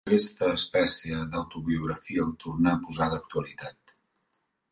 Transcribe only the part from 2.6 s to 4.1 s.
a posar d'actualitat.